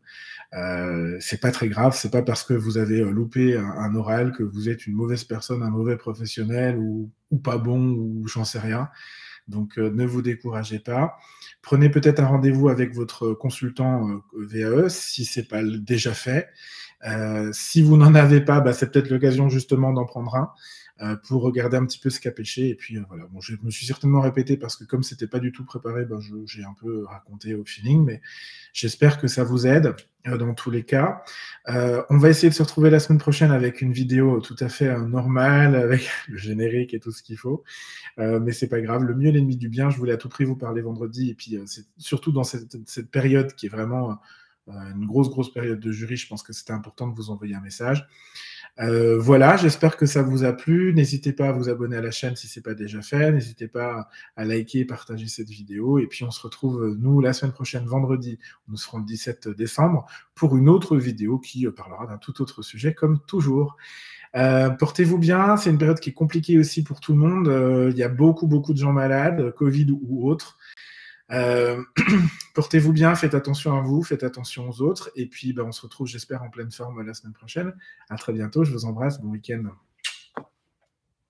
Euh, 0.54 1.16
c'est 1.20 1.40
pas 1.40 1.50
très 1.50 1.68
grave, 1.68 1.96
c'est 1.96 2.10
pas 2.10 2.22
parce 2.22 2.44
que 2.44 2.54
vous 2.54 2.78
avez 2.78 3.00
loupé 3.00 3.56
un, 3.56 3.94
oral 3.96 4.30
que 4.30 4.44
vous 4.44 4.68
êtes 4.68 4.86
une 4.86 4.94
mauvaise 4.94 5.24
personne, 5.24 5.64
un 5.64 5.70
mauvais 5.70 5.96
professionnel 5.96 6.78
ou, 6.78 7.10
ou 7.32 7.38
pas 7.38 7.58
bon 7.58 7.90
ou 7.90 8.28
j'en 8.28 8.44
sais 8.44 8.60
rien. 8.60 8.88
Donc 9.48 9.78
ne 9.78 10.04
vous 10.04 10.22
découragez 10.22 10.78
pas. 10.78 11.16
Prenez 11.62 11.88
peut-être 11.88 12.20
un 12.20 12.26
rendez-vous 12.26 12.68
avec 12.68 12.94
votre 12.94 13.32
consultant 13.32 14.22
VAE 14.32 14.88
si 14.88 15.24
c'est 15.24 15.48
pas 15.48 15.62
déjà 15.62 16.12
fait. 16.14 16.48
Euh, 17.06 17.50
si 17.52 17.82
vous 17.82 17.96
n'en 17.96 18.14
avez 18.14 18.40
pas, 18.40 18.60
bah, 18.60 18.72
c'est 18.72 18.90
peut-être 18.90 19.10
l'occasion 19.10 19.48
justement 19.48 19.92
d'en 19.92 20.04
prendre 20.04 20.34
un 20.34 20.42
euh, 20.42 20.46
pour 21.26 21.42
regarder 21.42 21.78
un 21.78 21.86
petit 21.86 21.98
peu 21.98 22.10
ce 22.10 22.20
qu'a 22.20 22.30
pêché. 22.30 22.68
Et 22.68 22.74
puis 22.74 22.98
euh, 22.98 23.02
voilà, 23.08 23.24
bon, 23.26 23.40
je 23.40 23.54
me 23.62 23.70
suis 23.70 23.86
certainement 23.86 24.20
répété 24.20 24.56
parce 24.56 24.76
que 24.76 24.84
comme 24.84 25.02
c'était 25.02 25.26
pas 25.26 25.38
du 25.38 25.50
tout 25.52 25.64
préparé, 25.64 26.04
ben, 26.04 26.20
j'ai 26.44 26.62
un 26.62 26.74
peu 26.78 27.04
raconté 27.04 27.54
au 27.54 27.64
feeling, 27.64 28.04
mais 28.04 28.20
j'espère 28.72 29.18
que 29.18 29.26
ça 29.26 29.44
vous 29.44 29.66
aide 29.66 29.94
dans 30.26 30.52
tous 30.52 30.70
les 30.70 30.84
cas. 30.84 31.22
on 31.66 32.18
va 32.18 32.28
essayer 32.28 32.50
de 32.50 32.54
se 32.54 32.62
retrouver 32.62 32.90
la 32.90 33.00
semaine 33.00 33.18
prochaine 33.18 33.50
avec 33.50 33.80
une 33.80 33.92
vidéo 33.92 34.40
tout 34.40 34.56
à 34.60 34.68
fait 34.68 34.94
normale, 35.00 35.74
avec 35.76 36.10
le 36.28 36.36
générique 36.36 36.92
et 36.92 37.00
tout 37.00 37.12
ce 37.12 37.22
qu'il 37.22 37.38
faut. 37.38 37.64
mais 38.18 38.52
c'est 38.52 38.68
pas 38.68 38.82
grave, 38.82 39.04
le 39.04 39.14
mieux 39.14 39.30
l'ennemi 39.30 39.56
du 39.56 39.70
bien. 39.70 39.88
Je 39.88 39.96
voulais 39.96 40.12
à 40.12 40.18
tout 40.18 40.28
prix 40.28 40.44
vous 40.44 40.56
parler 40.56 40.82
vendredi 40.82 41.30
et 41.30 41.34
puis 41.34 41.58
c'est 41.64 41.86
surtout 41.96 42.32
dans 42.32 42.44
cette, 42.44 42.76
cette, 42.86 43.10
période 43.10 43.54
qui 43.54 43.66
est 43.66 43.70
vraiment 43.70 44.18
une 44.66 45.06
grosse, 45.06 45.30
grosse 45.30 45.52
période 45.52 45.80
de 45.80 45.90
jury, 45.90 46.16
je 46.16 46.28
pense 46.28 46.42
que 46.42 46.52
c'était 46.52 46.72
important 46.72 47.08
de 47.08 47.14
vous 47.14 47.30
envoyer 47.30 47.54
un 47.54 47.60
message. 47.60 48.06
Euh, 48.78 49.18
voilà, 49.18 49.56
j'espère 49.56 49.96
que 49.96 50.06
ça 50.06 50.22
vous 50.22 50.44
a 50.44 50.52
plu. 50.52 50.94
N'hésitez 50.94 51.32
pas 51.32 51.48
à 51.48 51.52
vous 51.52 51.68
abonner 51.68 51.96
à 51.96 52.00
la 52.00 52.10
chaîne 52.10 52.36
si 52.36 52.46
ce 52.46 52.58
n'est 52.58 52.62
pas 52.62 52.74
déjà 52.74 53.02
fait. 53.02 53.32
N'hésitez 53.32 53.68
pas 53.68 54.08
à 54.36 54.44
liker, 54.44 54.84
partager 54.84 55.26
cette 55.26 55.50
vidéo. 55.50 55.98
Et 55.98 56.06
puis 56.06 56.24
on 56.24 56.30
se 56.30 56.40
retrouve, 56.40 56.96
nous, 56.98 57.20
la 57.20 57.32
semaine 57.32 57.52
prochaine, 57.52 57.84
vendredi, 57.84 58.38
nous 58.68 58.76
serons 58.76 58.98
le 58.98 59.04
17 59.04 59.48
décembre, 59.48 60.06
pour 60.34 60.56
une 60.56 60.68
autre 60.68 60.96
vidéo 60.96 61.38
qui 61.38 61.66
parlera 61.68 62.06
d'un 62.06 62.18
tout 62.18 62.40
autre 62.40 62.62
sujet, 62.62 62.94
comme 62.94 63.18
toujours. 63.26 63.76
Euh, 64.36 64.70
portez-vous 64.70 65.18
bien, 65.18 65.56
c'est 65.56 65.70
une 65.70 65.78
période 65.78 65.98
qui 65.98 66.10
est 66.10 66.14
compliquée 66.14 66.58
aussi 66.58 66.84
pour 66.84 67.00
tout 67.00 67.12
le 67.12 67.18
monde. 67.18 67.48
Euh, 67.48 67.90
il 67.90 67.98
y 67.98 68.02
a 68.02 68.08
beaucoup, 68.08 68.46
beaucoup 68.46 68.72
de 68.72 68.78
gens 68.78 68.92
malades, 68.92 69.52
Covid 69.54 69.88
ou 69.90 70.28
autres. 70.28 70.58
Euh, 71.32 71.82
portez-vous 72.54 72.92
bien, 72.92 73.14
faites 73.14 73.34
attention 73.34 73.76
à 73.76 73.82
vous, 73.82 74.02
faites 74.02 74.24
attention 74.24 74.68
aux 74.68 74.82
autres. 74.82 75.10
Et 75.16 75.26
puis, 75.26 75.52
ben, 75.52 75.64
on 75.64 75.72
se 75.72 75.82
retrouve, 75.82 76.06
j'espère, 76.06 76.42
en 76.42 76.50
pleine 76.50 76.70
forme 76.70 77.02
la 77.02 77.14
semaine 77.14 77.34
prochaine. 77.34 77.74
À 78.08 78.16
très 78.16 78.32
bientôt, 78.32 78.64
je 78.64 78.72
vous 78.72 78.84
embrasse, 78.84 79.20
bon 79.20 79.30
week-end. 79.30 79.64